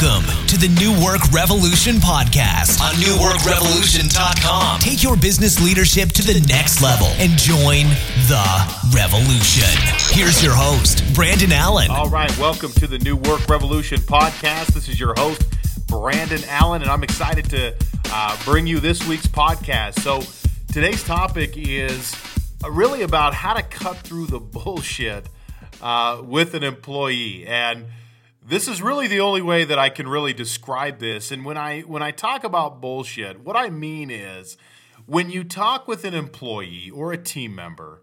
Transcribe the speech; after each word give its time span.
Welcome 0.00 0.46
to 0.46 0.56
the 0.56 0.68
New 0.80 0.92
Work 1.04 1.20
Revolution 1.30 1.96
podcast 1.96 2.80
on 2.80 2.94
newworkrevolution.com. 2.94 4.80
Take 4.80 5.02
your 5.02 5.14
business 5.14 5.62
leadership 5.62 6.10
to 6.12 6.22
the 6.22 6.40
next 6.48 6.80
level 6.80 7.08
and 7.18 7.32
join 7.32 7.84
the 8.28 8.96
revolution. 8.96 9.68
Here's 10.16 10.42
your 10.42 10.54
host, 10.54 11.02
Brandon 11.12 11.52
Allen. 11.52 11.90
All 11.90 12.08
right, 12.08 12.34
welcome 12.38 12.72
to 12.72 12.86
the 12.86 12.98
New 13.00 13.16
Work 13.16 13.46
Revolution 13.48 13.98
podcast. 13.98 14.68
This 14.68 14.88
is 14.88 14.98
your 14.98 15.12
host, 15.18 15.44
Brandon 15.86 16.40
Allen, 16.48 16.80
and 16.80 16.90
I'm 16.90 17.02
excited 17.02 17.50
to 17.50 17.74
uh, 18.06 18.38
bring 18.44 18.66
you 18.66 18.80
this 18.80 19.06
week's 19.06 19.26
podcast. 19.26 20.00
So, 20.00 20.22
today's 20.72 21.04
topic 21.04 21.58
is 21.58 22.16
really 22.66 23.02
about 23.02 23.34
how 23.34 23.52
to 23.52 23.62
cut 23.62 23.98
through 23.98 24.26
the 24.26 24.40
bullshit 24.40 25.26
uh, 25.82 26.22
with 26.24 26.54
an 26.54 26.62
employee. 26.62 27.46
And 27.46 27.84
this 28.50 28.66
is 28.66 28.82
really 28.82 29.06
the 29.06 29.20
only 29.20 29.40
way 29.40 29.64
that 29.64 29.78
I 29.78 29.90
can 29.90 30.08
really 30.08 30.32
describe 30.32 30.98
this. 30.98 31.30
And 31.30 31.44
when 31.44 31.56
I 31.56 31.82
when 31.82 32.02
I 32.02 32.10
talk 32.10 32.42
about 32.42 32.80
bullshit, 32.80 33.40
what 33.44 33.56
I 33.56 33.70
mean 33.70 34.10
is 34.10 34.56
when 35.06 35.30
you 35.30 35.44
talk 35.44 35.86
with 35.86 36.04
an 36.04 36.14
employee 36.14 36.90
or 36.90 37.12
a 37.12 37.16
team 37.16 37.54
member 37.54 38.00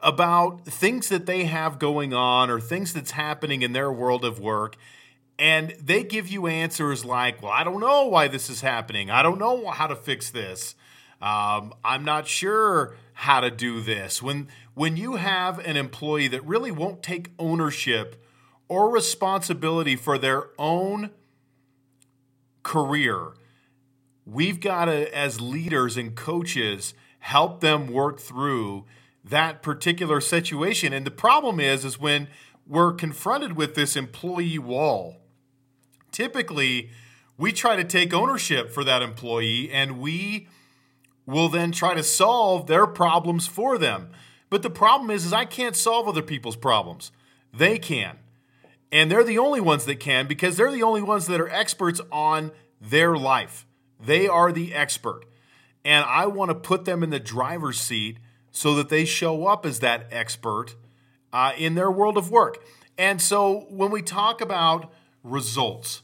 about 0.00 0.66
things 0.66 1.08
that 1.10 1.26
they 1.26 1.44
have 1.44 1.78
going 1.78 2.12
on 2.12 2.50
or 2.50 2.58
things 2.58 2.92
that's 2.92 3.12
happening 3.12 3.62
in 3.62 3.72
their 3.72 3.90
world 3.90 4.24
of 4.24 4.40
work 4.40 4.76
and 5.38 5.76
they 5.80 6.02
give 6.02 6.26
you 6.26 6.48
answers 6.48 7.04
like, 7.04 7.40
"Well, 7.40 7.52
I 7.52 7.62
don't 7.62 7.80
know 7.80 8.06
why 8.06 8.26
this 8.26 8.50
is 8.50 8.62
happening. 8.62 9.12
I 9.12 9.22
don't 9.22 9.38
know 9.38 9.70
how 9.70 9.86
to 9.86 9.94
fix 9.94 10.28
this. 10.28 10.74
Um, 11.22 11.72
I'm 11.84 12.04
not 12.04 12.26
sure 12.26 12.96
how 13.12 13.40
to 13.40 13.50
do 13.50 13.80
this." 13.80 14.20
When 14.20 14.48
when 14.74 14.96
you 14.96 15.16
have 15.16 15.60
an 15.60 15.76
employee 15.76 16.28
that 16.28 16.44
really 16.44 16.72
won't 16.72 17.00
take 17.00 17.30
ownership 17.38 18.23
or 18.74 18.90
responsibility 18.90 19.94
for 19.94 20.18
their 20.18 20.48
own 20.58 21.10
career, 22.64 23.28
we've 24.26 24.58
got 24.58 24.86
to, 24.86 25.16
as 25.16 25.40
leaders 25.40 25.96
and 25.96 26.16
coaches, 26.16 26.92
help 27.20 27.60
them 27.60 27.86
work 27.86 28.18
through 28.18 28.84
that 29.22 29.62
particular 29.62 30.20
situation. 30.20 30.92
And 30.92 31.06
the 31.06 31.12
problem 31.12 31.60
is, 31.60 31.84
is 31.84 32.00
when 32.00 32.26
we're 32.66 32.92
confronted 32.92 33.56
with 33.56 33.76
this 33.76 33.94
employee 33.94 34.58
wall, 34.58 35.20
typically 36.10 36.90
we 37.38 37.52
try 37.52 37.76
to 37.76 37.84
take 37.84 38.12
ownership 38.12 38.72
for 38.72 38.82
that 38.82 39.02
employee 39.02 39.70
and 39.70 40.00
we 40.00 40.48
will 41.26 41.48
then 41.48 41.70
try 41.70 41.94
to 41.94 42.02
solve 42.02 42.66
their 42.66 42.88
problems 42.88 43.46
for 43.46 43.78
them. 43.78 44.10
But 44.50 44.62
the 44.62 44.70
problem 44.70 45.10
is, 45.10 45.24
is 45.26 45.32
I 45.32 45.44
can't 45.44 45.76
solve 45.76 46.08
other 46.08 46.22
people's 46.22 46.56
problems. 46.56 47.12
They 47.52 47.78
can. 47.78 48.18
And 48.94 49.10
they're 49.10 49.24
the 49.24 49.38
only 49.38 49.60
ones 49.60 49.86
that 49.86 49.96
can 49.96 50.28
because 50.28 50.56
they're 50.56 50.70
the 50.70 50.84
only 50.84 51.02
ones 51.02 51.26
that 51.26 51.40
are 51.40 51.48
experts 51.48 52.00
on 52.12 52.52
their 52.80 53.16
life. 53.16 53.66
They 53.98 54.28
are 54.28 54.52
the 54.52 54.72
expert. 54.72 55.24
And 55.84 56.04
I 56.04 56.26
want 56.26 56.50
to 56.50 56.54
put 56.54 56.84
them 56.84 57.02
in 57.02 57.10
the 57.10 57.18
driver's 57.18 57.80
seat 57.80 58.18
so 58.52 58.72
that 58.76 58.90
they 58.90 59.04
show 59.04 59.48
up 59.48 59.66
as 59.66 59.80
that 59.80 60.06
expert 60.12 60.76
uh, 61.32 61.52
in 61.58 61.74
their 61.74 61.90
world 61.90 62.16
of 62.16 62.30
work. 62.30 62.64
And 62.96 63.20
so 63.20 63.66
when 63.68 63.90
we 63.90 64.00
talk 64.00 64.40
about 64.40 64.92
results 65.24 66.02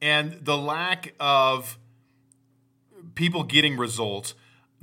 and 0.00 0.32
the 0.42 0.58
lack 0.58 1.14
of 1.20 1.78
people 3.14 3.44
getting 3.44 3.76
results, 3.76 4.34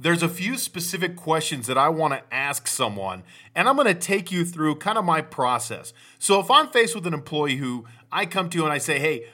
there's 0.01 0.23
a 0.23 0.29
few 0.29 0.57
specific 0.57 1.17
questions 1.17 1.67
that 1.67 1.77
I 1.77 1.89
want 1.89 2.13
to 2.13 2.33
ask 2.33 2.67
someone, 2.67 3.23
and 3.53 3.67
I'm 3.67 3.75
going 3.75 3.87
to 3.87 3.93
take 3.93 4.31
you 4.31 4.45
through 4.45 4.75
kind 4.75 4.97
of 4.97 5.03
my 5.03 5.21
process. 5.21 5.93
So 6.17 6.39
if 6.39 6.49
I'm 6.49 6.69
faced 6.69 6.95
with 6.95 7.05
an 7.05 7.13
employee 7.13 7.57
who 7.57 7.85
I 8.11 8.25
come 8.25 8.49
to 8.51 8.63
and 8.63 8.71
I 8.71 8.77
say, 8.77 8.97
hey, 8.97 9.25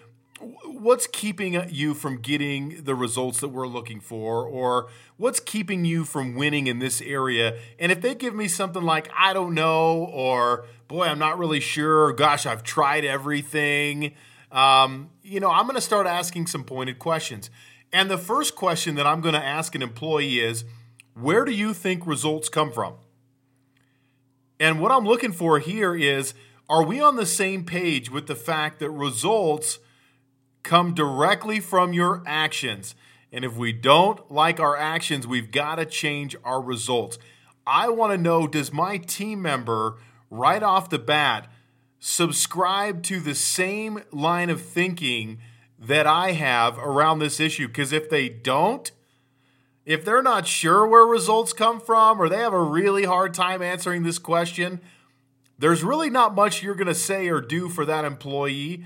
what's 0.65 1.07
keeping 1.07 1.69
you 1.69 1.93
from 1.93 2.17
getting 2.17 2.83
the 2.83 2.95
results 2.95 3.39
that 3.39 3.49
we're 3.49 3.67
looking 3.67 3.99
for? 4.01 4.43
Or 4.45 4.89
what's 5.17 5.39
keeping 5.39 5.85
you 5.85 6.03
from 6.03 6.35
winning 6.35 6.67
in 6.67 6.79
this 6.79 6.99
area? 7.01 7.57
And 7.79 7.91
if 7.91 8.01
they 8.01 8.15
give 8.15 8.35
me 8.35 8.47
something 8.47 8.83
like 8.83 9.09
i 9.17 9.33
don't 9.33 9.53
know 9.53 10.09
or 10.11 10.65
boy 10.87 11.05
i'm 11.05 11.19
not 11.19 11.37
really 11.37 11.59
sure 11.59 12.13
gosh 12.13 12.45
i've 12.45 12.63
tried 12.63 13.05
everything 13.05 14.13
um, 14.51 15.09
you 15.21 15.39
know 15.39 15.49
i'm 15.49 15.63
going 15.63 15.75
to 15.75 15.81
start 15.81 16.07
asking 16.07 16.47
some 16.47 16.63
pointed 16.63 16.99
questions 16.99 17.49
and 17.95 18.11
the 18.11 18.17
first 18.17 18.57
question 18.57 18.95
that 18.95 19.07
I'm 19.07 19.21
going 19.21 19.35
to 19.35 19.43
ask 19.43 19.73
an 19.73 19.81
employee 19.81 20.41
is 20.41 20.65
where 21.13 21.45
do 21.45 21.53
you 21.53 21.73
think 21.73 22.05
results 22.05 22.49
come 22.49 22.73
from? 22.73 22.95
And 24.59 24.81
what 24.81 24.91
I'm 24.91 25.05
looking 25.05 25.31
for 25.31 25.59
here 25.59 25.95
is 25.95 26.33
are 26.67 26.83
we 26.83 26.99
on 26.99 27.15
the 27.15 27.25
same 27.25 27.63
page 27.63 28.11
with 28.11 28.27
the 28.27 28.35
fact 28.35 28.79
that 28.79 28.89
results 28.89 29.79
come 30.61 30.93
directly 30.93 31.61
from 31.61 31.93
your 31.93 32.21
actions? 32.25 32.95
And 33.31 33.45
if 33.45 33.55
we 33.55 33.71
don't 33.71 34.29
like 34.29 34.59
our 34.59 34.75
actions, 34.75 35.25
we've 35.25 35.49
got 35.49 35.75
to 35.75 35.85
change 35.85 36.35
our 36.43 36.61
results. 36.61 37.17
I 37.65 37.87
want 37.87 38.11
to 38.11 38.17
know 38.17 38.45
does 38.45 38.73
my 38.73 38.97
team 38.97 39.41
member 39.41 39.99
right 40.29 40.61
off 40.61 40.89
the 40.89 40.99
bat 40.99 41.49
subscribe 42.01 43.03
to 43.03 43.21
the 43.21 43.35
same 43.35 44.03
line 44.11 44.49
of 44.49 44.61
thinking? 44.61 45.39
That 45.79 46.07
I 46.07 46.31
have 46.31 46.77
around 46.77 47.19
this 47.19 47.39
issue. 47.39 47.67
Because 47.67 47.91
if 47.91 48.09
they 48.09 48.29
don't, 48.29 48.91
if 49.85 50.03
they're 50.03 50.23
not 50.23 50.47
sure 50.47 50.87
where 50.87 51.05
results 51.05 51.53
come 51.53 51.79
from 51.79 52.19
or 52.19 52.29
they 52.29 52.37
have 52.37 52.53
a 52.53 52.61
really 52.61 53.05
hard 53.05 53.33
time 53.33 53.61
answering 53.61 54.03
this 54.03 54.19
question, 54.19 54.81
there's 55.59 55.83
really 55.83 56.09
not 56.09 56.35
much 56.35 56.63
you're 56.63 56.75
going 56.75 56.87
to 56.87 56.95
say 56.95 57.27
or 57.27 57.39
do 57.41 57.69
for 57.69 57.85
that 57.85 58.05
employee 58.05 58.85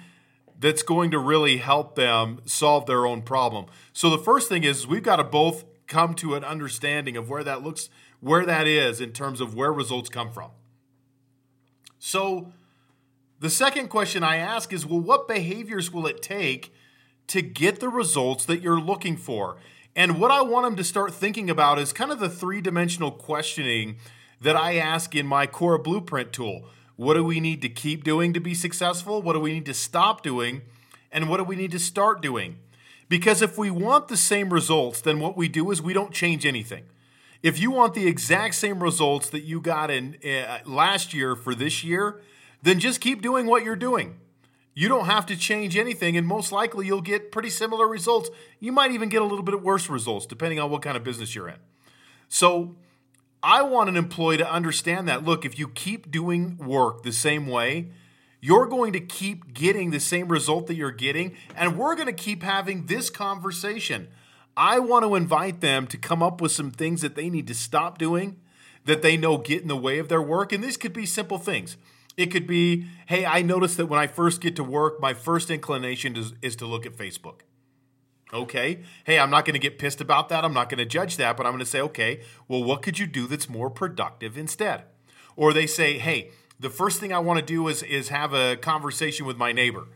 that's 0.59 0.83
going 0.83 1.09
to 1.11 1.17
really 1.17 1.57
help 1.57 1.95
them 1.95 2.41
solve 2.45 2.85
their 2.85 3.05
own 3.05 3.21
problem. 3.21 3.65
So 3.93 4.09
the 4.09 4.17
first 4.17 4.49
thing 4.49 4.63
is 4.63 4.85
we've 4.85 5.01
got 5.01 5.15
to 5.15 5.23
both 5.23 5.63
come 5.87 6.13
to 6.15 6.35
an 6.35 6.43
understanding 6.43 7.15
of 7.15 7.29
where 7.29 7.43
that 7.43 7.63
looks 7.63 7.89
where 8.19 8.45
that 8.45 8.67
is 8.67 8.99
in 8.99 9.13
terms 9.13 9.39
of 9.39 9.55
where 9.55 9.71
results 9.71 10.09
come 10.09 10.31
from. 10.31 10.51
So 11.97 12.51
the 13.39 13.49
second 13.49 13.89
question 13.89 14.23
I 14.23 14.37
ask 14.37 14.73
is 14.73 14.85
well 14.85 14.99
what 14.99 15.27
behaviors 15.27 15.91
will 15.91 16.07
it 16.07 16.21
take 16.21 16.73
to 17.27 17.41
get 17.41 17.79
the 17.79 17.89
results 17.89 18.45
that 18.45 18.61
you're 18.61 18.79
looking 18.79 19.15
for. 19.15 19.57
And 19.95 20.19
what 20.19 20.31
I 20.31 20.41
want 20.41 20.65
them 20.65 20.75
to 20.77 20.83
start 20.83 21.13
thinking 21.13 21.49
about 21.49 21.79
is 21.79 21.93
kind 21.93 22.11
of 22.11 22.19
the 22.19 22.29
three 22.29 22.61
dimensional 22.61 23.11
questioning 23.11 23.97
that 24.41 24.55
I 24.55 24.75
ask 24.75 25.15
in 25.15 25.27
my 25.27 25.45
core 25.45 25.77
blueprint 25.77 26.33
tool. 26.33 26.65
What 26.95 27.13
do 27.13 27.23
we 27.23 27.39
need 27.39 27.61
to 27.61 27.69
keep 27.69 28.03
doing 28.03 28.33
to 28.33 28.39
be 28.39 28.53
successful? 28.53 29.21
What 29.21 29.33
do 29.33 29.39
we 29.39 29.53
need 29.53 29.65
to 29.67 29.73
stop 29.73 30.21
doing? 30.21 30.63
And 31.11 31.29
what 31.29 31.37
do 31.37 31.43
we 31.43 31.55
need 31.55 31.71
to 31.71 31.79
start 31.79 32.21
doing? 32.21 32.57
Because 33.07 33.41
if 33.41 33.57
we 33.57 33.71
want 33.71 34.07
the 34.07 34.17
same 34.17 34.53
results, 34.53 35.01
then 35.01 35.19
what 35.19 35.35
we 35.35 35.47
do 35.47 35.71
is 35.71 35.81
we 35.81 35.93
don't 35.93 36.11
change 36.11 36.45
anything. 36.45 36.83
If 37.41 37.59
you 37.59 37.71
want 37.71 37.93
the 37.93 38.05
exact 38.05 38.55
same 38.55 38.83
results 38.83 39.29
that 39.29 39.41
you 39.41 39.61
got 39.61 39.89
in 39.89 40.17
uh, 40.23 40.59
last 40.65 41.13
year 41.13 41.35
for 41.35 41.55
this 41.55 41.83
year, 41.83 42.21
then 42.61 42.79
just 42.79 43.01
keep 43.01 43.21
doing 43.21 43.45
what 43.45 43.63
you're 43.63 43.75
doing. 43.75 44.19
You 44.73 44.87
don't 44.87 45.05
have 45.05 45.25
to 45.25 45.35
change 45.35 45.75
anything, 45.75 46.15
and 46.15 46.25
most 46.25 46.51
likely 46.51 46.85
you'll 46.85 47.01
get 47.01 47.31
pretty 47.31 47.49
similar 47.49 47.87
results. 47.87 48.29
You 48.59 48.71
might 48.71 48.91
even 48.91 49.09
get 49.09 49.21
a 49.21 49.25
little 49.25 49.43
bit 49.43 49.61
worse 49.61 49.89
results 49.89 50.25
depending 50.25 50.59
on 50.59 50.69
what 50.69 50.81
kind 50.81 50.95
of 50.95 51.03
business 51.03 51.35
you're 51.35 51.49
in. 51.49 51.57
So, 52.29 52.75
I 53.41 53.61
want 53.61 53.89
an 53.89 53.95
employee 53.95 54.37
to 54.37 54.51
understand 54.51 55.07
that 55.07 55.23
look, 55.23 55.45
if 55.45 55.57
you 55.57 55.69
keep 55.69 56.11
doing 56.11 56.57
work 56.57 57.03
the 57.03 57.13
same 57.13 57.47
way, 57.47 57.91
you're 58.41 58.67
going 58.67 58.93
to 58.93 58.99
keep 58.99 59.53
getting 59.53 59.91
the 59.91 59.99
same 59.99 60.27
result 60.27 60.67
that 60.67 60.75
you're 60.75 60.91
getting, 60.91 61.35
and 61.55 61.77
we're 61.77 61.95
going 61.95 62.07
to 62.07 62.13
keep 62.13 62.43
having 62.43 62.85
this 62.85 63.09
conversation. 63.09 64.07
I 64.55 64.79
want 64.79 65.05
to 65.05 65.15
invite 65.15 65.61
them 65.61 65.87
to 65.87 65.97
come 65.97 66.21
up 66.21 66.41
with 66.41 66.51
some 66.51 66.71
things 66.71 67.01
that 67.01 67.15
they 67.15 67.29
need 67.29 67.47
to 67.47 67.53
stop 67.53 67.97
doing 67.97 68.39
that 68.85 69.01
they 69.01 69.17
know 69.17 69.37
get 69.37 69.61
in 69.61 69.67
the 69.67 69.77
way 69.77 69.99
of 69.99 70.09
their 70.09 70.21
work. 70.21 70.51
And 70.51 70.63
these 70.63 70.77
could 70.77 70.93
be 70.93 71.05
simple 71.05 71.37
things. 71.37 71.77
It 72.19 72.31
could 72.31 72.45
be, 72.45 72.85
hey, 73.07 73.25
I 73.25 73.41
noticed 73.41 73.77
that 73.77 73.85
when 73.85 73.97
I 73.97 74.05
first 74.07 74.41
get 74.41 74.57
to 74.57 74.63
work, 74.63 74.99
my 74.99 75.13
first 75.13 75.49
inclination 75.49 76.17
is, 76.17 76.33
is 76.41 76.57
to 76.57 76.65
look 76.65 76.85
at 76.85 76.97
Facebook. 76.97 77.43
Okay. 78.33 78.83
Hey, 79.05 79.17
I'm 79.17 79.29
not 79.29 79.45
going 79.45 79.53
to 79.53 79.59
get 79.59 79.79
pissed 79.79 80.01
about 80.01 80.27
that. 80.27 80.43
I'm 80.43 80.53
not 80.53 80.67
going 80.67 80.79
to 80.79 80.85
judge 80.85 81.15
that, 81.15 81.37
but 81.37 81.45
I'm 81.45 81.53
going 81.53 81.61
to 81.61 81.65
say, 81.65 81.79
okay, 81.79 82.19
well, 82.49 82.61
what 82.61 82.81
could 82.81 82.99
you 82.99 83.07
do 83.07 83.25
that's 83.25 83.47
more 83.47 83.69
productive 83.69 84.37
instead? 84.37 84.83
Or 85.37 85.53
they 85.53 85.65
say, 85.65 85.97
hey, 85.97 86.31
the 86.59 86.69
first 86.69 86.99
thing 86.99 87.13
I 87.13 87.19
want 87.19 87.39
to 87.39 87.45
do 87.45 87.69
is, 87.69 87.83
is 87.83 88.09
have 88.09 88.33
a 88.33 88.57
conversation 88.57 89.25
with 89.25 89.37
my 89.37 89.53
neighbor 89.53 89.87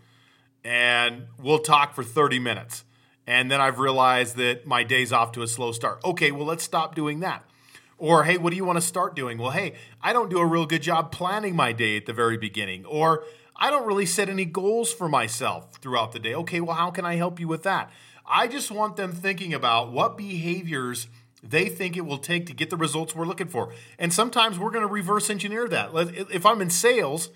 and 0.63 1.27
we'll 1.37 1.59
talk 1.59 1.93
for 1.93 2.05
30 2.05 2.39
minutes. 2.39 2.85
And 3.27 3.51
then 3.51 3.59
I've 3.59 3.79
realized 3.79 4.37
that 4.37 4.65
my 4.65 4.83
day's 4.83 5.11
off 5.11 5.33
to 5.33 5.41
a 5.41 5.47
slow 5.47 5.73
start. 5.73 5.99
Okay, 6.05 6.31
well, 6.31 6.45
let's 6.45 6.63
stop 6.63 6.95
doing 6.95 7.19
that. 7.19 7.43
Or, 8.03 8.25
hey, 8.25 8.37
what 8.37 8.49
do 8.49 8.57
you 8.57 8.65
want 8.65 8.75
to 8.75 8.85
start 8.85 9.15
doing? 9.15 9.37
Well, 9.37 9.51
hey, 9.51 9.75
I 10.01 10.11
don't 10.11 10.29
do 10.29 10.37
a 10.39 10.45
real 10.45 10.65
good 10.65 10.81
job 10.81 11.09
planning 11.09 11.55
my 11.55 11.71
day 11.71 11.95
at 11.95 12.05
the 12.05 12.11
very 12.11 12.35
beginning. 12.35 12.83
Or, 12.85 13.23
I 13.55 13.69
don't 13.69 13.87
really 13.87 14.05
set 14.05 14.27
any 14.27 14.43
goals 14.43 14.91
for 14.91 15.07
myself 15.07 15.77
throughout 15.77 16.11
the 16.11 16.19
day. 16.19 16.35
Okay, 16.35 16.59
well, 16.59 16.75
how 16.75 16.91
can 16.91 17.05
I 17.05 17.15
help 17.15 17.39
you 17.39 17.47
with 17.47 17.63
that? 17.63 17.89
I 18.25 18.47
just 18.47 18.69
want 18.71 18.97
them 18.97 19.13
thinking 19.13 19.53
about 19.53 19.93
what 19.93 20.17
behaviors 20.17 21.07
they 21.41 21.69
think 21.69 21.95
it 21.95 22.05
will 22.05 22.17
take 22.17 22.45
to 22.47 22.53
get 22.53 22.69
the 22.69 22.75
results 22.75 23.15
we're 23.15 23.25
looking 23.25 23.47
for. 23.47 23.71
And 23.97 24.11
sometimes 24.11 24.59
we're 24.59 24.71
going 24.71 24.85
to 24.85 24.93
reverse 24.93 25.29
engineer 25.29 25.69
that. 25.69 25.91
If 26.29 26.45
I'm 26.45 26.59
in 26.59 26.71
sales 26.71 27.29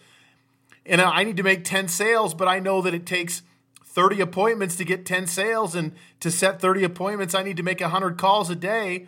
and 0.86 1.00
I 1.00 1.24
need 1.24 1.38
to 1.38 1.44
make 1.44 1.64
10 1.64 1.88
sales, 1.88 2.34
but 2.34 2.50
I 2.50 2.60
know 2.60 2.82
that 2.82 2.94
it 2.94 3.06
takes 3.06 3.42
30 3.86 4.20
appointments 4.20 4.76
to 4.76 4.84
get 4.84 5.06
10 5.06 5.28
sales 5.28 5.76
and 5.76 5.94
to 6.20 6.30
set 6.30 6.60
30 6.60 6.84
appointments 6.84 7.34
I 7.34 7.44
need 7.44 7.56
to 7.56 7.64
make 7.64 7.80
100 7.80 8.18
calls 8.18 8.50
a 8.50 8.56
day, 8.56 9.08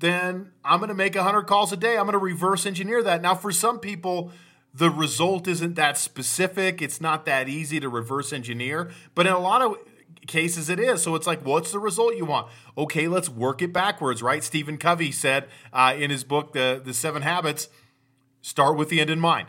then 0.00 0.52
I'm 0.64 0.80
going 0.80 0.88
to 0.88 0.94
make 0.94 1.14
100 1.14 1.42
calls 1.42 1.72
a 1.72 1.76
day. 1.76 1.96
I'm 1.96 2.04
going 2.04 2.12
to 2.12 2.18
reverse 2.18 2.66
engineer 2.66 3.02
that. 3.02 3.22
Now 3.22 3.34
for 3.34 3.52
some 3.52 3.78
people 3.78 4.32
the 4.72 4.90
result 4.90 5.48
isn't 5.48 5.74
that 5.74 5.98
specific. 5.98 6.80
It's 6.80 7.00
not 7.00 7.24
that 7.26 7.48
easy 7.48 7.80
to 7.80 7.88
reverse 7.88 8.32
engineer, 8.32 8.90
but 9.14 9.26
in 9.26 9.32
a 9.32 9.38
lot 9.38 9.62
of 9.62 9.76
cases 10.26 10.68
it 10.68 10.78
is. 10.78 11.02
So 11.02 11.14
it's 11.14 11.26
like, 11.26 11.44
what's 11.44 11.72
the 11.72 11.78
result 11.78 12.16
you 12.16 12.24
want? 12.24 12.48
Okay, 12.78 13.08
let's 13.08 13.28
work 13.28 13.62
it 13.62 13.72
backwards, 13.72 14.22
right? 14.22 14.44
Stephen 14.44 14.78
Covey 14.78 15.10
said 15.10 15.48
uh, 15.72 15.94
in 15.96 16.10
his 16.10 16.24
book, 16.24 16.52
the, 16.52 16.80
the 16.82 16.94
Seven 16.94 17.22
Habits, 17.22 17.68
start 18.42 18.76
with 18.76 18.88
the 18.88 19.00
end 19.00 19.10
in 19.10 19.20
mind. 19.20 19.48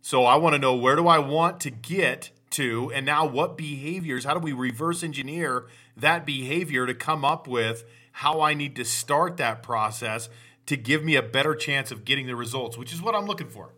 So 0.00 0.24
I 0.24 0.36
want 0.36 0.54
to 0.54 0.58
know 0.58 0.76
where 0.76 0.94
do 0.94 1.08
I 1.08 1.18
want 1.18 1.58
to 1.60 1.70
get 1.70 2.30
to, 2.50 2.92
and 2.94 3.04
now 3.04 3.26
what 3.26 3.56
behaviors, 3.56 4.24
how 4.24 4.34
do 4.34 4.40
we 4.40 4.52
reverse 4.52 5.02
engineer 5.02 5.66
that 5.96 6.24
behavior 6.24 6.86
to 6.86 6.94
come 6.94 7.24
up 7.24 7.48
with 7.48 7.84
how 8.20 8.40
I 8.40 8.54
need 8.54 8.74
to 8.76 8.84
start 8.84 9.36
that 9.36 9.62
process 9.62 10.30
to 10.64 10.74
give 10.74 11.04
me 11.04 11.16
a 11.16 11.22
better 11.22 11.54
chance 11.54 11.90
of 11.90 12.06
getting 12.06 12.26
the 12.26 12.34
results, 12.34 12.78
which 12.78 12.90
is 12.90 13.02
what 13.02 13.14
I'm 13.14 13.26
looking 13.26 13.50
for. 13.50 13.74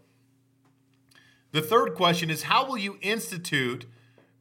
The 1.51 1.61
third 1.61 1.97
question 1.97 2.31
is 2.31 2.45
how 2.45 2.65
will 2.65 2.79
you 2.79 2.99
institute 3.03 3.87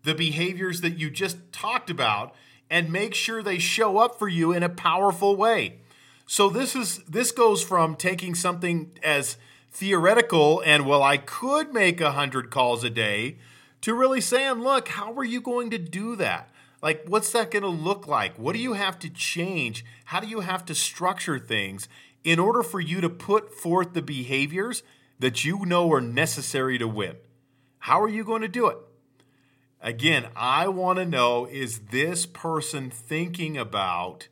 the 0.04 0.14
behaviors 0.14 0.82
that 0.82 1.00
you 1.00 1.10
just 1.10 1.52
talked 1.52 1.90
about 1.90 2.36
and 2.70 2.92
make 2.92 3.16
sure 3.16 3.42
they 3.42 3.58
show 3.58 3.98
up 3.98 4.20
for 4.20 4.28
you 4.28 4.52
in 4.52 4.62
a 4.62 4.70
powerful 4.70 5.36
way? 5.36 5.80
So 6.28 6.48
this 6.48 6.76
is 6.76 7.00
this 7.06 7.32
goes 7.32 7.64
from 7.64 7.96
taking 7.96 8.36
something 8.36 8.92
as 9.02 9.38
theoretical 9.72 10.62
and 10.64 10.86
well 10.86 11.02
I 11.02 11.18
could 11.18 11.74
make 11.74 12.02
100 12.02 12.52
calls 12.52 12.84
a 12.84 12.92
day 12.92 13.40
to 13.82 13.96
really 13.96 14.22
saying, 14.22 14.60
look, 14.60 14.90
how 14.90 15.12
are 15.14 15.24
you 15.24 15.42
going 15.42 15.72
to 15.72 15.80
do 15.80 16.16
that? 16.18 16.52
Like, 16.82 17.06
what's 17.08 17.32
that 17.32 17.52
going 17.52 17.64
to 17.64 17.70
look 17.70 18.08
like? 18.08 18.38
What 18.38 18.54
do 18.54 18.60
you 18.60 18.74
have 18.74 19.00
to 19.00 19.10
change? 19.10 19.84
How 20.06 20.20
do 20.20 20.28
you 20.28 20.42
have 20.42 20.66
to 20.66 20.76
structure 20.76 21.40
things 21.40 21.88
in 22.24 22.40
order 22.40 22.62
for 22.62 22.80
you 22.80 23.02
to 23.02 23.10
put 23.10 23.54
forth 23.54 23.94
the 23.94 24.02
behaviors 24.02 24.84
that 25.20 25.44
you 25.44 25.66
know 25.66 25.92
are 25.92 26.02
necessary 26.02 26.78
to 26.78 26.88
win? 26.88 27.16
How 27.80 28.02
are 28.02 28.10
you 28.10 28.24
going 28.24 28.42
to 28.42 28.48
do 28.48 28.68
it? 28.68 28.78
Again, 29.82 30.28
I 30.36 30.68
want 30.68 31.00
to 31.00 31.06
know 31.06 31.46
is 31.46 31.80
this 31.92 32.26
person 32.26 32.90
thinking 32.90 33.58
about 33.58 34.28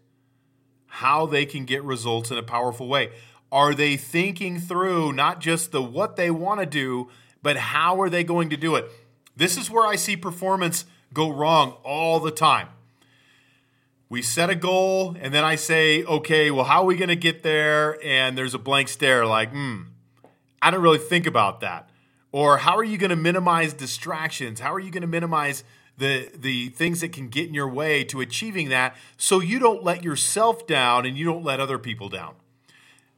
how 0.88 1.25
they 1.25 1.45
can 1.45 1.65
get 1.65 1.83
results 1.83 2.31
in 2.31 2.38
a 2.38 2.44
powerful 2.44 2.88
way? 2.88 3.12
Are 3.51 3.74
they 3.74 3.95
thinking 3.95 4.59
through 4.59 5.13
not 5.13 5.39
just 5.39 5.71
the 5.71 5.81
what 5.81 6.15
they 6.15 6.31
want 6.31 6.59
to 6.59 6.65
do, 6.65 7.09
but 7.41 7.57
how 7.57 8.01
are 8.01 8.09
they 8.09 8.24
going 8.24 8.50
to 8.50 8.57
do 8.57 8.75
it? 8.75 8.89
This 9.36 9.57
is 9.57 9.69
where 9.69 9.86
I 9.86 9.95
see 9.95 10.18
performance 10.18 10.86
go 11.15 11.31
wrong 11.31 11.77
all 11.83 12.19
the 12.19 12.29
time. 12.29 12.67
We 14.07 14.21
set 14.21 14.51
a 14.51 14.56
goal, 14.56 15.15
and 15.19 15.33
then 15.33 15.44
I 15.44 15.56
say, 15.56 16.03
okay, 16.03 16.51
well, 16.51 16.65
how 16.65 16.83
are 16.83 16.85
we 16.85 16.95
going 16.95 17.09
to 17.09 17.15
get 17.15 17.41
there? 17.41 17.97
And 18.06 18.38
there's 18.38 18.53
a 18.53 18.59
blank 18.59 18.88
stare, 18.88 19.25
like, 19.25 19.50
hmm, 19.50 19.81
I 20.62 20.69
don't 20.69 20.83
really 20.83 21.00
think 21.00 21.25
about 21.25 21.62
that. 21.62 21.89
Or 22.31 22.57
how 22.57 22.77
are 22.77 22.83
you 22.83 22.97
going 23.00 23.09
to 23.09 23.15
minimize 23.15 23.73
distractions? 23.73 24.59
How 24.59 24.73
are 24.73 24.79
you 24.79 24.91
going 24.91 25.01
to 25.01 25.07
minimize 25.07 25.63
the 25.97 26.29
the 26.35 26.67
things 26.69 27.00
that 27.00 27.13
can 27.13 27.29
get 27.29 27.47
in 27.47 27.53
your 27.53 27.69
way 27.69 28.03
to 28.03 28.19
achieving 28.19 28.67
that 28.67 28.97
so 29.15 29.39
you 29.39 29.57
don't 29.57 29.83
let 29.83 30.03
yourself 30.03 30.67
down 30.67 31.06
and 31.06 31.17
you 31.17 31.23
don't 31.23 31.44
let 31.44 31.59
other 31.62 31.79
people 31.79 32.09
down? 32.09 32.35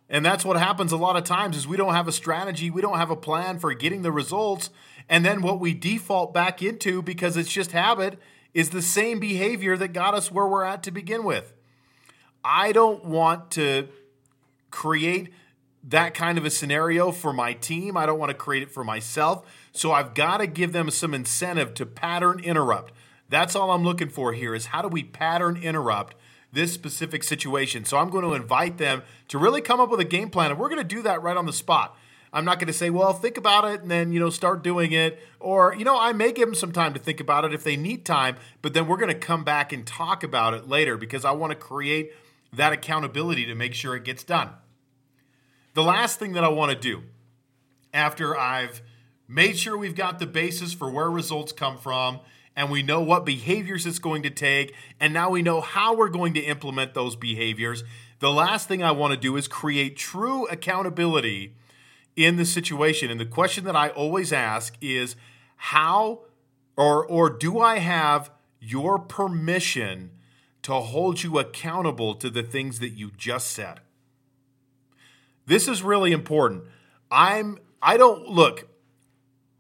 And 0.10 0.26
that's 0.26 0.46
what 0.46 0.58
happens 0.58 0.92
a 0.92 0.98
lot 0.98 1.18
of 1.18 1.24
times 1.24 1.58
is 1.58 1.68
we 1.68 1.78
don't 1.78 1.94
have 1.94 2.08
a 2.08 2.12
strategy, 2.12 2.70
we 2.70 2.82
don't 2.82 2.98
have 2.98 3.10
a 3.10 3.16
plan 3.16 3.60
for 3.60 3.74
getting 3.74 4.04
the 4.04 4.12
results, 4.12 4.70
and 5.10 5.26
then 5.26 5.42
what 5.42 5.60
we 5.60 5.74
default 5.74 6.34
back 6.34 6.62
into 6.62 7.02
because 7.02 7.38
it's 7.38 7.52
just 7.52 7.72
habit 7.72 8.20
is 8.54 8.72
the 8.72 8.82
same 8.82 9.20
behavior 9.20 9.78
that 9.78 9.90
got 9.90 10.14
us 10.14 10.32
where 10.32 10.48
we're 10.48 10.64
at 10.64 10.84
to 10.84 10.92
begin 10.92 11.24
with. 11.24 11.54
I 12.44 12.72
don't 12.72 13.06
want 13.06 13.52
to 13.52 13.88
create 14.72 15.32
that 15.84 16.14
kind 16.14 16.38
of 16.38 16.46
a 16.46 16.50
scenario 16.50 17.12
for 17.12 17.32
my 17.32 17.54
team. 17.54 17.96
I 17.96 18.06
don't 18.06 18.20
want 18.20 18.30
to 18.30 18.36
create 18.36 18.64
it 18.64 18.72
for 18.72 18.84
myself. 18.84 19.46
So 19.72 19.92
I've 19.92 20.14
got 20.14 20.38
to 20.38 20.48
give 20.48 20.74
them 20.74 20.90
some 20.90 21.14
incentive 21.14 21.74
to 21.76 21.86
pattern 21.86 22.40
interrupt. 22.40 22.94
That's 23.30 23.56
all 23.56 23.72
I'm 23.72 23.84
looking 23.84 24.10
for 24.10 24.34
here 24.34 24.54
is 24.56 24.68
how 24.68 24.82
do 24.82 24.88
we 24.88 25.04
pattern 25.04 25.58
interrupt 25.58 26.16
this 26.52 26.74
specific 26.74 27.24
situation? 27.24 27.86
So 27.86 27.98
I'm 27.98 28.10
going 28.10 28.26
to 28.26 28.34
invite 28.34 28.78
them 28.78 29.04
to 29.30 29.38
really 29.38 29.62
come 29.62 29.80
up 29.80 29.90
with 29.90 30.00
a 30.00 30.06
game 30.06 30.30
plan 30.30 30.52
and 30.52 30.60
we're 30.60 30.70
going 30.70 30.82
to 30.82 30.96
do 30.96 31.02
that 31.04 31.22
right 31.22 31.38
on 31.38 31.46
the 31.46 31.54
spot. 31.54 31.98
I'm 32.34 32.46
not 32.46 32.60
going 32.60 32.68
to 32.68 32.74
say, 32.74 32.90
well, 32.90 33.14
think 33.14 33.38
about 33.38 33.66
it 33.66 33.82
and 33.82 33.90
then, 33.90 34.12
you 34.12 34.20
know, 34.20 34.30
start 34.30 34.64
doing 34.64 34.92
it. 34.92 35.20
Or, 35.40 35.74
you 35.76 35.86
know, 35.86 36.00
I 36.00 36.14
may 36.14 36.32
give 36.32 36.48
them 36.48 36.56
some 36.56 36.72
time 36.72 36.94
to 36.94 37.00
think 37.00 37.20
about 37.20 37.46
it 37.46 37.54
if 37.54 37.64
they 37.64 37.78
need 37.78 38.06
time, 38.06 38.36
but 38.62 38.74
then 38.74 38.88
we're 38.88 38.98
going 38.98 39.14
to 39.14 39.16
come 39.16 39.44
back 39.44 39.72
and 39.72 39.86
talk 39.86 40.24
about 40.24 40.54
it 40.54 40.68
later 40.68 40.98
because 40.98 41.24
I 41.26 41.32
want 41.32 41.52
to 41.52 41.56
create 41.56 42.12
that 42.54 42.74
accountability 42.74 43.46
to 43.46 43.56
make 43.56 43.74
sure 43.74 43.96
it 43.96 44.04
gets 44.04 44.24
done. 44.24 44.50
The 45.74 45.84
last 45.84 46.20
thing 46.20 46.34
that 46.34 46.44
I 46.44 46.50
want 46.50 46.72
to 46.72 46.78
do 46.78 47.04
after 47.94 48.38
I've 48.38 48.82
made 49.28 49.58
sure 49.58 49.78
we've 49.78 49.96
got 49.96 50.20
the 50.20 50.28
basis 50.28 50.74
for 50.74 50.90
where 50.90 51.10
results 51.10 51.52
come 51.52 51.78
from 51.78 52.20
and 52.56 52.72
we 52.72 52.82
know 52.82 53.02
what 53.02 53.24
behaviors 53.24 53.86
it's 53.86 54.00
going 54.00 54.24
to 54.24 54.32
take, 54.32 54.74
and 55.00 55.14
now 55.14 55.30
we 55.30 55.44
know 55.44 55.62
how 55.62 55.96
we're 55.96 56.10
going 56.10 56.34
to 56.34 56.40
implement 56.40 56.96
those 56.96 57.16
behaviors. 57.16 57.84
The 58.18 58.32
last 58.32 58.68
thing 58.68 58.82
I 58.82 58.92
want 58.92 59.14
to 59.14 59.20
do 59.20 59.36
is 59.36 59.48
create 59.48 59.96
true 59.96 60.48
accountability 60.48 61.54
in 62.18 62.36
the 62.36 62.46
situation. 62.46 63.10
And 63.10 63.20
the 63.20 63.26
question 63.26 63.64
that 63.64 63.76
I 63.76 63.90
always 63.90 64.34
ask 64.34 64.76
is 64.82 65.16
how 65.56 66.24
or 66.76 67.06
or 67.06 67.30
do 67.30 67.60
I 67.60 67.78
have 67.80 68.30
your 68.60 69.00
permission 69.00 70.12
to 70.64 70.74
hold 70.74 71.24
you 71.24 71.40
accountable 71.40 72.16
to 72.16 72.30
the 72.30 72.44
things 72.44 72.80
that 72.80 72.90
you 72.90 73.12
just 73.16 73.52
said? 73.52 73.80
This 75.46 75.70
is 75.70 75.82
really 75.82 76.12
important. 76.12 76.66
I'm 77.10 77.60
I 77.82 77.96
don't 77.96 78.28
look 78.28 78.68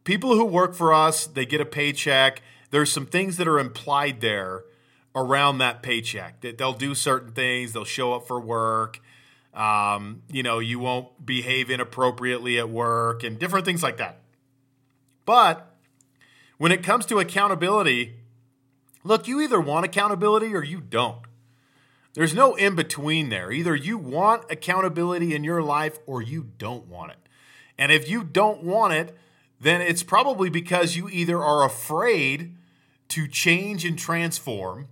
people 0.03 0.35
who 0.35 0.45
work 0.45 0.73
for 0.73 0.93
us, 0.93 1.27
they 1.27 1.45
get 1.45 1.61
a 1.61 1.65
paycheck. 1.65 2.41
There's 2.71 2.91
some 2.91 3.05
things 3.05 3.37
that 3.37 3.47
are 3.47 3.59
implied 3.59 4.21
there 4.21 4.63
around 5.13 5.57
that 5.57 5.83
paycheck. 5.83 6.41
That 6.41 6.57
they'll 6.57 6.73
do 6.73 6.95
certain 6.95 7.33
things, 7.33 7.73
they'll 7.73 7.85
show 7.85 8.13
up 8.13 8.25
for 8.25 8.39
work. 8.39 9.01
Um, 9.57 10.21
you 10.31 10.43
know, 10.43 10.59
you 10.59 10.77
won't 10.77 11.25
behave 11.25 11.71
inappropriately 11.71 12.59
at 12.59 12.69
work 12.69 13.23
and 13.23 13.39
different 13.39 13.65
things 13.65 13.81
like 13.81 13.97
that. 13.97 14.19
But 15.25 15.75
when 16.59 16.71
it 16.71 16.83
comes 16.83 17.07
to 17.07 17.17
accountability, 17.17 18.17
look, 19.03 19.27
you 19.27 19.41
either 19.41 19.59
want 19.59 19.83
accountability 19.83 20.53
or 20.53 20.63
you 20.63 20.79
don't. 20.79 21.21
There's 22.13 22.35
no 22.35 22.53
in 22.53 22.75
between 22.75 23.29
there. 23.29 23.51
Either 23.51 23.75
you 23.75 23.97
want 23.97 24.43
accountability 24.51 25.33
in 25.33 25.43
your 25.43 25.63
life 25.63 25.97
or 26.05 26.21
you 26.21 26.51
don't 26.59 26.85
want 26.87 27.11
it. 27.11 27.17
And 27.79 27.91
if 27.91 28.07
you 28.07 28.23
don't 28.23 28.63
want 28.63 28.93
it, 28.93 29.17
then 29.59 29.81
it's 29.81 30.03
probably 30.03 30.51
because 30.51 30.95
you 30.95 31.09
either 31.09 31.43
are 31.43 31.65
afraid 31.65 32.55
to 33.09 33.27
change 33.27 33.85
and 33.85 33.97
transform 33.97 34.87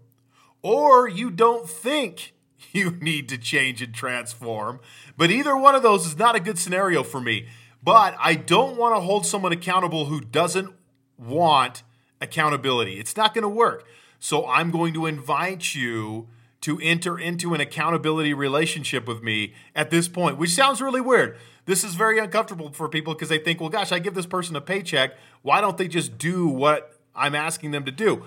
or 0.63 1.07
you 1.07 1.29
don't 1.29 1.69
think 1.69 2.33
you 2.71 2.91
need 2.91 3.29
to 3.29 3.37
change 3.37 3.81
and 3.81 3.93
transform. 3.93 4.79
But 5.17 5.31
either 5.31 5.55
one 5.55 5.75
of 5.75 5.83
those 5.83 6.05
is 6.05 6.17
not 6.17 6.35
a 6.35 6.39
good 6.39 6.59
scenario 6.59 7.03
for 7.03 7.21
me. 7.21 7.47
But 7.83 8.15
I 8.19 8.33
don't 8.33 8.77
want 8.77 8.95
to 8.95 9.01
hold 9.01 9.27
someone 9.27 9.51
accountable 9.51 10.05
who 10.05 10.19
doesn't 10.19 10.73
want 11.19 11.83
accountability. 12.19 12.99
It's 12.99 13.15
not 13.15 13.33
going 13.33 13.43
to 13.43 13.49
work. 13.49 13.85
So 14.19 14.47
I'm 14.47 14.71
going 14.71 14.93
to 14.95 15.05
invite 15.05 15.75
you 15.75 16.27
to 16.61 16.79
enter 16.81 17.19
into 17.19 17.53
an 17.53 17.61
accountability 17.61 18.33
relationship 18.33 19.07
with 19.07 19.21
me 19.21 19.53
at 19.75 19.91
this 19.91 20.07
point, 20.07 20.39
which 20.39 20.49
sounds 20.49 20.81
really 20.81 20.99
weird. 20.99 21.37
This 21.65 21.83
is 21.83 21.93
very 21.93 22.17
uncomfortable 22.17 22.71
for 22.71 22.89
people 22.89 23.13
because 23.13 23.29
they 23.29 23.37
think, 23.37 23.59
well, 23.59 23.69
gosh, 23.69 23.91
I 23.91 23.99
give 23.99 24.15
this 24.15 24.25
person 24.25 24.55
a 24.55 24.61
paycheck. 24.61 25.11
Why 25.43 25.61
don't 25.61 25.77
they 25.77 25.87
just 25.87 26.17
do 26.17 26.47
what 26.47 26.99
I'm 27.15 27.35
asking 27.35 27.69
them 27.69 27.85
to 27.85 27.91
do? 27.91 28.25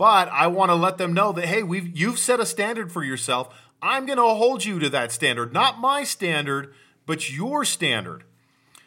But 0.00 0.30
I 0.30 0.46
want 0.46 0.70
to 0.70 0.76
let 0.76 0.96
them 0.96 1.12
know 1.12 1.30
that, 1.32 1.44
hey, 1.44 1.62
we've, 1.62 1.94
you've 1.94 2.18
set 2.18 2.40
a 2.40 2.46
standard 2.46 2.90
for 2.90 3.04
yourself. 3.04 3.54
I'm 3.82 4.06
going 4.06 4.16
to 4.16 4.22
hold 4.22 4.64
you 4.64 4.78
to 4.78 4.88
that 4.88 5.12
standard, 5.12 5.52
not 5.52 5.78
my 5.78 6.04
standard, 6.04 6.72
but 7.04 7.30
your 7.30 7.66
standard. 7.66 8.24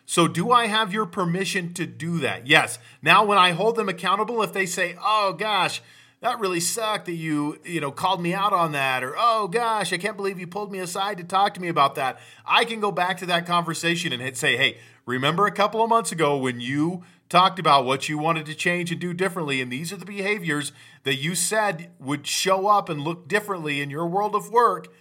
So, 0.08 0.28
do 0.28 0.50
I 0.50 0.66
have 0.66 0.92
your 0.92 1.06
permission 1.06 1.72
to 1.76 1.86
do 1.86 2.18
that? 2.22 2.48
Yes. 2.48 2.80
Now, 3.04 3.24
when 3.24 3.38
I 3.38 3.52
hold 3.52 3.76
them 3.76 3.90
accountable, 3.90 4.42
if 4.42 4.54
they 4.54 4.66
say, 4.66 4.96
oh 5.00 5.36
gosh, 5.38 5.84
that 6.22 6.40
really 6.40 6.60
sucked 6.60 7.06
that 7.06 7.12
you, 7.12 7.60
you 7.64 7.80
know, 7.80 7.92
called 7.92 8.20
me 8.20 8.34
out 8.34 8.52
on 8.52 8.72
that 8.72 9.04
or 9.04 9.14
oh 9.16 9.48
gosh, 9.48 9.94
I 9.94 9.98
can't 9.98 10.18
believe 10.18 10.40
you 10.40 10.48
pulled 10.48 10.72
me 10.72 10.80
aside 10.80 11.20
to 11.20 11.24
talk 11.24 11.54
to 11.54 11.62
me 11.62 11.68
about 11.68 11.94
that. 11.94 12.18
I 12.44 12.66
can 12.66 12.80
go 12.80 12.92
back 12.92 13.20
to 13.20 13.28
that 13.28 13.46
conversation 13.46 14.14
and 14.14 14.36
say, 14.36 14.58
"Hey, 14.58 14.80
remember 15.06 15.46
a 15.46 15.52
couple 15.52 15.84
of 15.84 15.90
months 15.90 16.12
ago 16.12 16.38
when 16.38 16.60
you 16.60 17.04
talked 17.30 17.60
about 17.60 17.86
what 17.86 18.10
you 18.10 18.18
wanted 18.18 18.46
to 18.46 18.56
change 18.56 18.92
and 18.92 19.02
do 19.02 19.14
differently 19.14 19.62
and 19.62 19.72
these 19.72 19.92
are 19.92 19.98
the 19.98 20.06
behaviors 20.06 20.72
that 21.04 21.16
you 21.16 21.36
said 21.36 21.92
would 22.00 22.28
show 22.28 22.68
up 22.68 22.90
and 22.90 23.02
look 23.02 23.28
differently 23.28 23.82
in 23.82 23.90
your 23.90 24.08
world 24.08 24.36
of 24.36 24.52
work." 24.52 24.94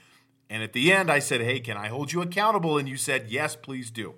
And 0.49 0.63
at 0.63 0.73
the 0.75 0.93
end, 0.93 1.11
I 1.11 1.19
said, 1.19 1.41
"Hey, 1.41 1.61
can 1.61 1.77
I 1.77 1.89
hold 1.89 2.13
you 2.13 2.21
accountable?" 2.21 2.77
And 2.77 2.89
you 2.89 2.97
said, 2.97 3.31
"Yes, 3.31 3.57
please 3.57 3.91
do." 3.91 4.15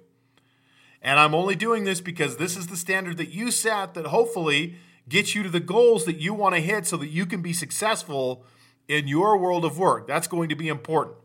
And 1.01 1.21
I'm 1.21 1.35
only 1.35 1.55
doing 1.55 1.85
this 1.85 2.01
because 2.01 2.39
this 2.39 2.57
is 2.57 2.69
the 2.69 2.77
standard 2.77 3.19
that 3.19 3.29
you 3.29 3.51
set 3.51 3.95
that 3.95 4.07
hopefully 4.07 4.77
gets 5.09 5.35
you 5.35 5.43
to 5.43 5.51
the 5.51 5.61
goals 5.61 6.07
that 6.07 6.17
you 6.17 6.33
want 6.33 6.55
to 6.55 6.61
hit 6.63 6.87
so 6.87 6.97
that 6.97 7.11
you 7.11 7.27
can 7.27 7.43
be 7.43 7.53
successful 7.53 8.45
in 8.89 9.07
your 9.07 9.37
world 9.37 9.65
of 9.65 9.79
work. 9.79 10.07
That's 10.07 10.27
going 10.27 10.49
to 10.49 10.57
be 10.57 10.69
important. 10.69 11.17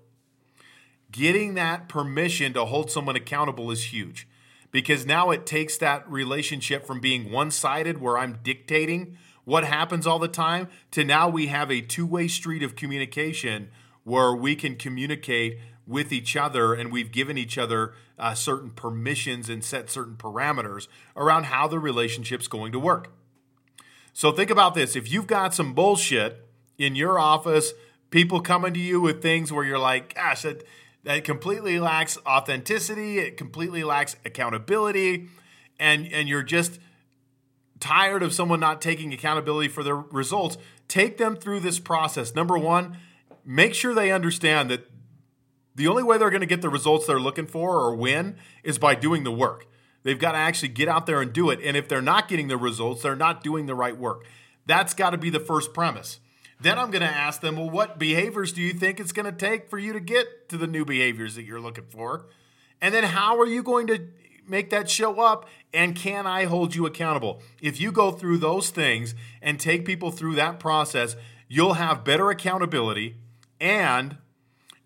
Getting 1.12 1.54
that 1.54 1.90
permission 1.90 2.54
to 2.54 2.66
hold 2.66 2.92
someone 2.92 3.16
accountable 3.16 3.72
is 3.72 3.86
huge 3.86 4.28
because 4.72 5.06
now 5.06 5.32
it 5.32 5.46
takes 5.46 5.78
that 5.78 6.10
relationship 6.10 6.86
from 6.86 7.00
being 7.00 7.32
one 7.32 7.52
sided, 7.52 8.00
where 8.00 8.18
I'm 8.18 8.40
dictating 8.44 9.18
what 9.46 9.64
happens 9.64 10.06
all 10.06 10.20
the 10.20 10.28
time, 10.28 10.68
to 10.92 11.04
now 11.04 11.28
we 11.28 11.48
have 11.48 11.72
a 11.72 11.82
two 11.82 12.06
way 12.06 12.28
street 12.28 12.62
of 12.62 12.76
communication 12.76 13.70
where 14.04 14.36
we 14.36 14.56
can 14.56 14.76
communicate 14.76 15.60
with 15.88 16.12
each 16.12 16.36
other 16.36 16.74
and 16.74 16.92
we've 16.92 17.12
given 17.12 17.38
each 17.38 17.58
other 17.58 17.94
uh, 18.20 18.36
certain 18.36 18.70
permissions 18.70 19.50
and 19.50 19.64
set 19.64 19.90
certain 19.90 20.16
parameters 20.16 20.88
around 21.16 21.46
how 21.46 21.68
the 21.68 21.80
relationship's 21.80 22.48
going 22.48 22.72
to 22.72 22.80
work. 22.80 23.12
So 24.14 24.32
think 24.32 24.52
about 24.52 24.76
this 24.76 24.96
if 24.96 25.12
you've 25.12 25.28
got 25.28 25.54
some 25.54 25.74
bullshit 25.74 26.46
in 26.78 26.96
your 26.96 27.18
office, 27.18 27.74
people 28.12 28.42
coming 28.42 28.74
to 28.74 28.80
you 28.80 29.02
with 29.02 29.22
things 29.22 29.52
where 29.52 29.66
you're 29.66 29.80
like, 29.80 30.14
gosh, 30.14 30.44
that, 30.44 30.64
that 31.10 31.24
completely 31.24 31.80
lacks 31.80 32.20
authenticity, 32.24 33.18
it 33.18 33.36
completely 33.36 33.84
lacks 33.84 34.16
accountability, 34.26 35.28
and, 35.80 36.06
and 36.14 36.30
you're 36.30 36.44
just 36.44 36.80
tired 37.80 38.22
of 38.22 38.32
someone 38.32 38.60
not 38.60 38.80
taking 38.80 39.12
accountability 39.12 39.70
for 39.70 39.82
their 39.82 39.96
results, 39.96 40.60
take 40.88 41.18
them 41.18 41.36
through 41.36 41.62
this 41.62 41.80
process. 41.80 42.36
Number 42.36 42.60
one, 42.60 42.96
make 43.44 43.74
sure 43.74 43.96
they 43.96 44.12
understand 44.12 44.70
that 44.70 44.88
the 45.74 45.88
only 45.88 46.04
way 46.04 46.20
they're 46.20 46.30
going 46.30 46.42
to 46.42 46.46
get 46.46 46.62
the 46.62 46.70
results 46.70 47.08
they're 47.08 47.20
looking 47.20 47.48
for 47.48 47.80
or 47.80 47.96
win 47.96 48.36
is 48.64 48.78
by 48.78 48.94
doing 48.94 49.24
the 49.24 49.32
work. 49.32 49.66
They've 50.04 50.20
got 50.20 50.34
to 50.34 50.38
actually 50.38 50.70
get 50.70 50.88
out 50.88 51.08
there 51.08 51.22
and 51.22 51.34
do 51.34 51.50
it. 51.50 51.60
And 51.64 51.76
if 51.76 51.88
they're 51.88 52.04
not 52.04 52.28
getting 52.28 52.50
the 52.50 52.58
results, 52.58 53.02
they're 53.02 53.16
not 53.16 53.44
doing 53.44 53.66
the 53.66 53.74
right 53.74 53.98
work. 53.98 54.26
That's 54.68 54.94
got 54.94 55.10
to 55.10 55.18
be 55.18 55.32
the 55.32 55.40
first 55.40 55.74
premise. 55.74 56.20
Then 56.62 56.78
I'm 56.78 56.92
going 56.92 57.02
to 57.02 57.08
ask 57.08 57.40
them, 57.40 57.56
well, 57.56 57.70
what 57.70 57.98
behaviors 57.98 58.52
do 58.52 58.62
you 58.62 58.74
think 58.74 59.00
it's 59.00 59.14
going 59.14 59.26
to 59.26 59.32
take 59.32 59.70
for 59.70 59.78
you 59.78 59.94
to 59.94 60.00
get 60.00 60.50
to 60.50 60.58
the 60.58 60.68
new 60.68 60.84
behaviors 60.84 61.36
that 61.36 61.44
you're 61.44 61.62
looking 61.62 61.86
for? 61.86 62.26
And 62.82 62.94
then 62.94 63.06
how 63.06 63.40
are 63.40 63.46
you 63.46 63.64
going 63.64 63.88
to 63.88 64.08
make 64.48 64.70
that 64.72 64.90
show 64.90 65.22
up? 65.22 65.48
And 65.74 65.96
can 65.96 66.28
I 66.28 66.46
hold 66.46 66.76
you 66.76 66.86
accountable? 66.86 67.42
If 67.62 67.80
you 67.80 67.92
go 67.92 68.12
through 68.12 68.40
those 68.40 68.72
things 68.72 69.16
and 69.42 69.60
take 69.60 69.86
people 69.86 70.12
through 70.12 70.36
that 70.36 70.60
process, 70.60 71.16
you'll 71.48 71.74
have 71.76 72.04
better 72.04 72.30
accountability 72.30 73.16
and 73.60 74.18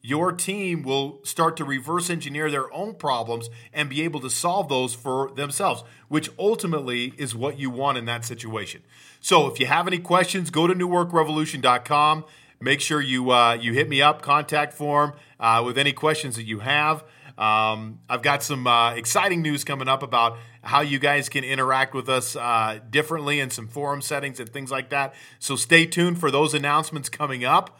your 0.05 0.33
team 0.33 0.83
will 0.83 1.21
start 1.23 1.55
to 1.55 1.63
reverse 1.63 2.09
engineer 2.09 2.51
their 2.51 2.71
own 2.73 2.93
problems 2.93 3.49
and 3.71 3.89
be 3.89 4.01
able 4.01 4.19
to 4.19 4.29
solve 4.29 4.67
those 4.67 4.93
for 4.93 5.31
themselves, 5.31 5.81
which 6.09 6.29
ultimately 6.37 7.13
is 7.17 7.33
what 7.33 7.57
you 7.57 7.69
want 7.69 7.97
in 7.97 8.03
that 8.03 8.25
situation. 8.25 8.83
So 9.21 9.47
if 9.47 9.61
you 9.61 9.65
have 9.65 9.87
any 9.87 9.99
questions, 9.99 10.49
go 10.49 10.67
to 10.67 10.75
newworkrevolution.com. 10.75 12.25
Make 12.59 12.81
sure 12.81 12.99
you 13.01 13.31
uh, 13.31 13.53
you 13.53 13.73
hit 13.73 13.87
me 13.87 14.01
up, 14.01 14.21
contact 14.21 14.73
form 14.73 15.13
uh, 15.39 15.63
with 15.65 15.77
any 15.77 15.93
questions 15.93 16.35
that 16.35 16.43
you 16.43 16.59
have. 16.59 17.05
Um, 17.37 17.99
I've 18.09 18.21
got 18.21 18.43
some 18.43 18.67
uh, 18.67 18.93
exciting 18.95 19.41
news 19.41 19.63
coming 19.63 19.87
up 19.87 20.03
about 20.03 20.37
how 20.61 20.81
you 20.81 20.99
guys 20.99 21.29
can 21.29 21.45
interact 21.45 21.93
with 21.93 22.09
us 22.09 22.35
uh, 22.35 22.79
differently 22.89 23.39
in 23.39 23.49
some 23.49 23.67
forum 23.67 24.01
settings 24.01 24.39
and 24.39 24.49
things 24.49 24.69
like 24.69 24.89
that. 24.89 25.13
So 25.39 25.55
stay 25.55 25.85
tuned 25.85 26.19
for 26.19 26.29
those 26.29 26.53
announcements 26.53 27.09
coming 27.09 27.43
up. 27.43 27.79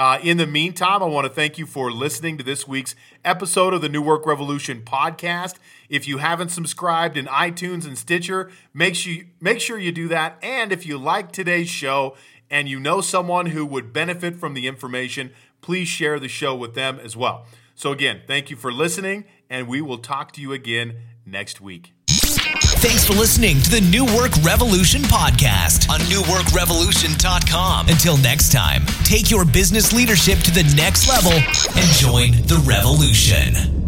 Uh, 0.00 0.18
in 0.22 0.38
the 0.38 0.46
meantime, 0.46 1.02
I 1.02 1.04
want 1.04 1.26
to 1.26 1.30
thank 1.30 1.58
you 1.58 1.66
for 1.66 1.92
listening 1.92 2.38
to 2.38 2.42
this 2.42 2.66
week's 2.66 2.94
episode 3.22 3.74
of 3.74 3.82
the 3.82 3.88
New 3.90 4.00
Work 4.00 4.24
Revolution 4.24 4.80
podcast. 4.80 5.56
If 5.90 6.08
you 6.08 6.16
haven't 6.16 6.48
subscribed 6.48 7.18
in 7.18 7.26
iTunes 7.26 7.84
and 7.84 7.98
Stitcher, 7.98 8.50
make 8.72 8.94
sure 8.94 9.24
make 9.42 9.60
sure 9.60 9.78
you 9.78 9.92
do 9.92 10.08
that. 10.08 10.38
And 10.42 10.72
if 10.72 10.86
you 10.86 10.96
like 10.96 11.32
today's 11.32 11.68
show 11.68 12.16
and 12.50 12.66
you 12.66 12.80
know 12.80 13.02
someone 13.02 13.44
who 13.44 13.66
would 13.66 13.92
benefit 13.92 14.36
from 14.36 14.54
the 14.54 14.66
information, 14.66 15.32
please 15.60 15.86
share 15.86 16.18
the 16.18 16.28
show 16.28 16.54
with 16.54 16.74
them 16.74 16.98
as 16.98 17.14
well. 17.14 17.44
So 17.74 17.92
again, 17.92 18.22
thank 18.26 18.48
you 18.48 18.56
for 18.56 18.72
listening, 18.72 19.26
and 19.50 19.68
we 19.68 19.82
will 19.82 19.98
talk 19.98 20.32
to 20.32 20.40
you 20.40 20.54
again 20.54 20.94
next 21.26 21.60
week. 21.60 21.92
Thanks 22.80 23.06
for 23.06 23.12
listening 23.12 23.60
to 23.60 23.70
the 23.70 23.82
New 23.82 24.06
Work 24.06 24.32
Revolution 24.42 25.02
podcast 25.02 25.90
on 25.90 26.00
newworkrevolution.com. 26.00 27.88
Until 27.88 28.16
next 28.16 28.52
time, 28.52 28.86
take 29.04 29.30
your 29.30 29.44
business 29.44 29.92
leadership 29.92 30.38
to 30.38 30.50
the 30.50 30.62
next 30.74 31.06
level 31.06 31.32
and 31.32 31.86
join 31.98 32.32
the 32.46 32.62
revolution. 32.66 33.79